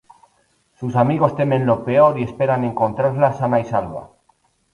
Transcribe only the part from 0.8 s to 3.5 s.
amigos temen lo peor y esperan encontrarla